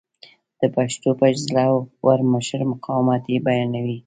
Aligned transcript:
د 0.59 0.61
پښتنو 0.75 1.09
یو 1.33 1.41
زړه 1.45 1.65
ور 2.05 2.19
مشر 2.33 2.61
مقاومت 2.71 3.23
یې 3.31 3.37
بیانوي. 3.47 3.97